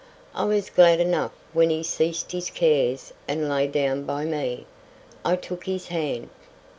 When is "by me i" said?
4.03-5.35